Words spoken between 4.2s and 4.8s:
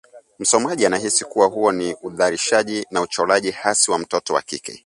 wa kike